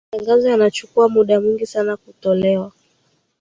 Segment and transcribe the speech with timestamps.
[0.11, 2.71] matangazo yanachukua muda mwingi sana kutolewa